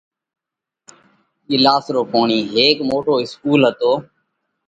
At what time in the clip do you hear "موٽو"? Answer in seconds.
2.89-3.13